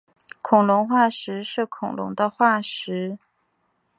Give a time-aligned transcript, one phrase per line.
[0.41, 3.19] 恐龙化石是恐龙的化石。